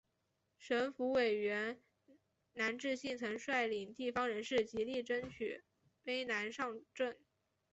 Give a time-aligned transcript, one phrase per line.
[0.57, 1.79] 省府委员
[2.55, 5.63] 南志信曾率领地方人士极力争取
[6.03, 7.15] 卑南上圳。